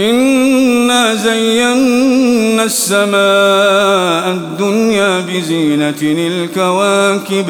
إنا 0.00 1.14
زينا 1.14 2.64
السماء 2.64 4.30
الدنيا 4.30 5.20
بزينة 5.20 6.02
الكواكب 6.02 7.46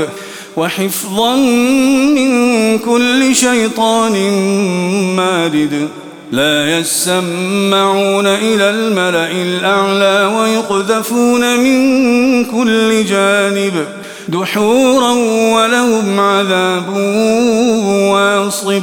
وحفظا 0.56 1.36
من 2.16 2.78
كل 2.78 3.34
شيطان 3.34 4.32
مارد 5.16 5.88
لا 6.32 6.78
يسمعون 6.78 8.26
إلى 8.26 8.70
الملأ 8.70 9.32
الأعلى 9.32 10.36
ويقذفون 10.36 11.60
من 11.60 12.44
كل 12.44 13.04
جانب 13.04 13.86
دحورا 14.28 15.12
ولهم 15.54 16.20
عذاب 16.20 16.96
واصب 18.12 18.82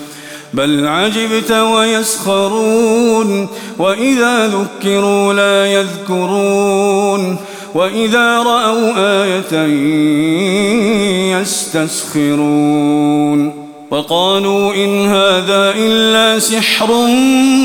بل 0.53 0.87
عجبت 0.87 1.51
ويسخرون 1.51 3.47
وإذا 3.79 4.47
ذكروا 4.47 5.33
لا 5.33 5.65
يذكرون 5.73 7.37
وإذا 7.75 8.37
رأوا 8.37 8.93
آية 8.97 9.65
يستسخرون 11.41 12.91
وقالوا 13.91 14.73
إن 14.75 15.05
هذا 15.05 15.73
إلا 15.77 16.39
سحر 16.39 16.93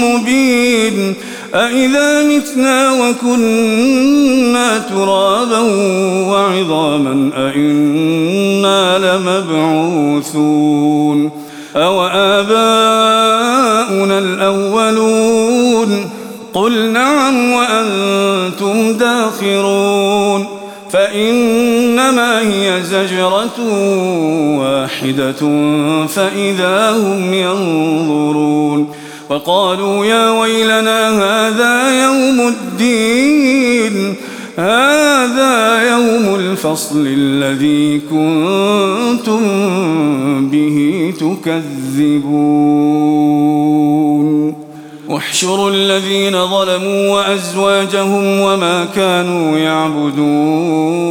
مبين 0.03 1.15
أإذا 1.55 2.23
متنا 2.23 2.93
وكنا 2.93 4.79
ترابا 4.79 5.59
وعظاما 6.29 7.31
أإنا 7.37 8.99
لمبعوثون 8.99 10.67
أو 11.77 12.07
هي 23.07 23.17
زجرة 23.17 23.59
واحدة 24.59 25.33
فإذا 26.07 26.91
هم 26.91 27.35
ينظرون 27.35 28.89
وقالوا 29.31 30.05
يا 30.05 30.41
ويلنا 30.41 31.11
هذا 31.11 32.05
يوم 32.05 32.49
الدين 32.49 34.15
هذا 34.59 35.83
يوم 35.91 36.35
الفصل 36.35 37.07
الذي 37.07 38.01
كنتم 38.11 39.41
به 40.51 41.13
تكذبون. 41.21 42.57
احشروا 45.11 45.71
الذين 45.71 46.47
ظلموا 46.47 47.09
وأزواجهم 47.09 48.41
وما 48.41 48.85
كانوا 48.97 49.59
يعبدون. 49.59 51.07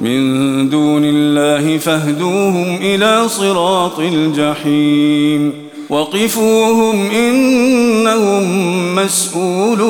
من 0.00 0.70
دون 0.70 1.02
الله 1.04 1.78
فاهدوهم 1.78 2.78
إلى 2.82 3.28
صراط 3.28 3.98
الجحيم. 3.98 5.52
وقفوهم 5.90 7.10
إنهم 7.10 8.44
مسؤولون. 8.94 9.88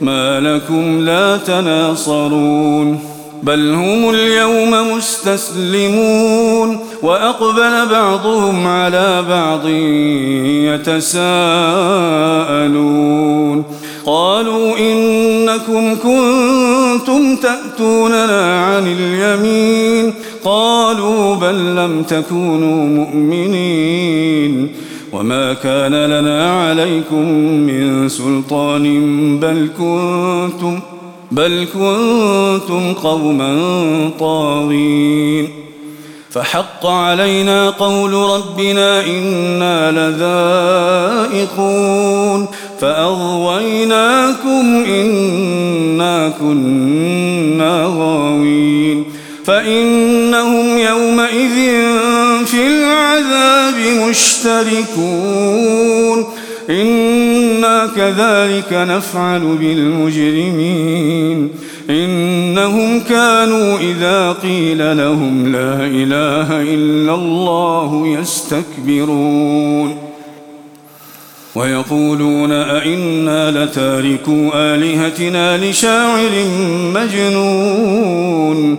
ما 0.00 0.40
لكم 0.40 1.00
لا 1.00 1.36
تناصرون. 1.36 2.98
بل 3.42 3.74
هم 3.74 4.10
اليوم 4.10 4.96
مستسلمون. 4.96 6.78
وأقبل 7.02 7.86
بعضهم 7.90 8.66
على 8.66 9.24
بعض 9.28 9.66
يتساءلون. 10.74 13.64
قالوا 14.06 14.78
إنكم 14.78 15.94
كنتم 15.94 16.75
تأتوننا 17.42 18.64
عن 18.64 18.86
اليمين 18.86 20.14
قالوا 20.44 21.34
بل 21.34 21.76
لم 21.76 22.02
تكونوا 22.02 22.86
مؤمنين 22.86 24.68
وما 25.12 25.52
كان 25.54 25.94
لنا 25.94 26.60
عليكم 26.66 27.28
من 27.42 28.08
سلطان 28.08 28.84
بل 29.38 29.68
كنتم 29.78 30.80
بل 31.32 31.66
كنتم 31.74 32.92
قوما 32.92 33.56
طاغين 34.20 35.48
فحق 36.30 36.86
علينا 36.86 37.70
قول 37.70 38.12
ربنا 38.12 39.04
إنا 39.06 39.92
لذائقون 41.30 42.46
فأغويناكم 42.80 44.84
إنا 44.88 46.32
كنا 46.40 46.85
فإنهم 49.46 50.78
يومئذ 50.78 51.56
في 52.44 52.66
العذاب 52.66 53.74
مشتركون. 54.08 56.18
إنا 56.70 57.88
كذلك 57.96 58.72
نفعل 58.72 59.40
بالمجرمين. 59.40 61.50
إنهم 61.90 63.00
كانوا 63.00 63.78
إذا 63.78 64.32
قيل 64.32 64.96
لهم 64.96 65.52
لا 65.52 65.86
إله 65.86 66.62
إلا 66.62 67.14
الله 67.14 68.18
يستكبرون. 68.20 69.96
ويقولون 71.54 72.52
أئنا 72.52 73.64
لتاركوا 73.64 74.50
آلهتنا 74.54 75.56
لشاعر 75.56 76.30
مجنون. 76.94 78.78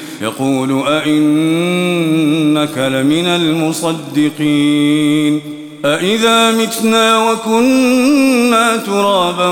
يقول 0.21 0.87
أئنك 0.87 2.77
لمن 2.77 3.27
المصدقين 4.21 4.81
أإذا 5.85 6.51
متنا 6.51 7.31
وكنا 7.31 8.77
ترابا 8.77 9.47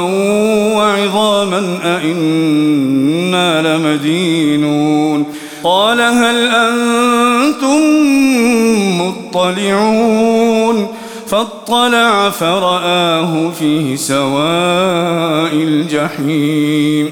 وعظاما 0.75 1.79
أئنا 1.83 3.77
لمدينون 3.77 5.25
قال 5.63 6.01
هل 6.01 6.47
أنتم 6.47 7.81
مطلعون 9.01 10.87
فاطلع 11.27 12.29
فرآه 12.29 13.51
في 13.59 13.97
سواء 13.97 15.53
الجحيم 15.53 17.11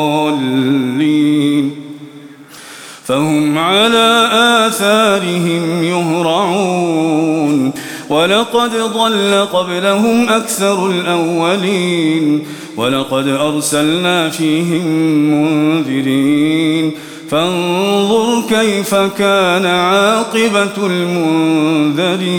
فهم 3.11 3.57
على 3.57 4.29
آثارهم 4.67 5.83
يهرعون. 5.83 7.71
ولقد 8.09 8.71
ضل 8.93 9.45
قبلهم 9.53 10.29
أكثر 10.29 10.89
الأولين. 10.89 12.43
ولقد 12.77 13.27
أرسلنا 13.27 14.29
فيهم 14.29 14.85
منذرين. 15.31 16.91
فانظر 17.31 18.41
كيف 18.49 18.95
كان 18.95 19.65
عاقبة 19.65 20.87
المنذرين. 20.87 22.31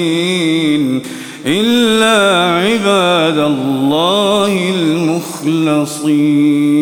إلا 1.47 2.53
عباد 2.55 3.39
الله 3.39 4.71
المخلصين. 4.75 6.82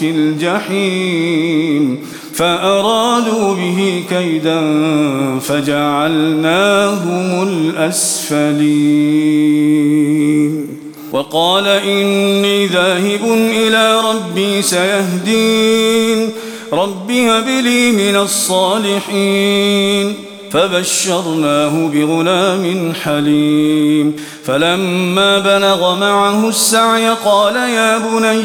في 0.00 0.10
الجحيم 0.10 1.98
فأرادوا 2.34 3.54
به 3.54 4.04
كيدا 4.10 4.60
فجعلناهم 5.38 7.48
الأسفلين. 7.48 8.60
وقال 11.12 11.66
إني 11.66 12.66
ذاهب 12.66 13.24
إلى 13.50 14.00
ربي 14.00 14.62
سيهدين. 14.62 16.30
رب 16.72 17.10
هب 17.10 17.48
لي 17.48 17.92
من 17.92 18.16
الصالحين. 18.16 20.14
فبشرناه 20.50 21.90
بغلام 21.94 22.92
حليم. 23.04 24.16
فلما 24.44 25.38
بلغ 25.38 25.98
معه 25.98 26.48
السعي 26.48 27.08
قال 27.24 27.56
يا 27.56 27.98
بني 27.98 28.44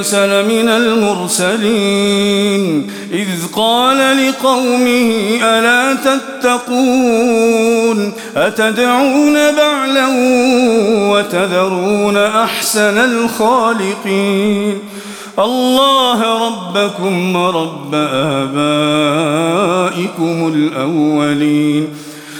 إلياس 0.00 0.14
لمن 0.14 0.68
المرسلين. 0.68 2.62
إذ 3.12 3.46
قال 3.56 4.28
لقومه 4.28 5.38
ألا 5.42 5.94
تتقون؟ 5.94 8.12
أتدعون 8.36 9.34
بعلا 9.34 10.06
وتذرون 11.10 12.16
أحسن 12.16 12.98
الخالقين؟ 12.98 14.78
الله 15.38 16.46
ربكم 16.46 17.36
ورب 17.36 17.94
آبائكم 17.94 18.52
الأولين. 20.54 21.88